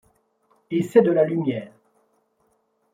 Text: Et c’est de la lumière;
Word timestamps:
Et 0.71 0.81
c’est 0.81 1.03
de 1.03 1.11
la 1.11 1.25
lumière; 1.25 1.71